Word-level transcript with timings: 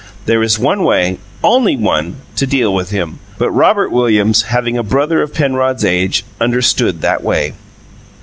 There 0.25 0.41
is 0.41 0.57
one 0.57 0.83
way 0.83 1.19
only 1.43 1.77
one 1.77 2.15
to 2.35 2.47
deal 2.47 2.73
with 2.73 2.89
him; 2.89 3.19
but 3.37 3.51
Robert 3.51 3.91
Williams, 3.91 4.41
having 4.41 4.75
a 4.75 4.81
brother 4.81 5.21
of 5.21 5.31
Penrod's 5.31 5.85
age, 5.85 6.25
understood 6.39 7.01
that 7.01 7.21
way. 7.23 7.53